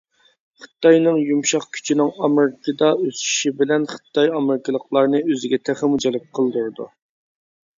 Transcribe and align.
خىتاينىڭ 0.61 1.17
يۇمشاق 1.31 1.67
كۈچىنىڭ 1.77 2.09
ئامېرىكىدا 2.27 2.89
ئۆسۈشى 3.03 3.53
بىلەن 3.59 3.87
خىتاي 3.93 4.33
ئامېرىكىلىقلارنى 4.39 5.23
ئۆزىگە 5.29 5.61
تېخىمۇ 5.71 6.01
جەلپ 6.07 6.27
قىلدۇرىدۇ. 6.41 6.89